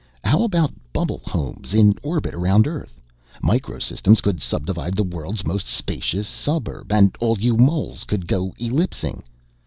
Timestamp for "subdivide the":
4.41-5.03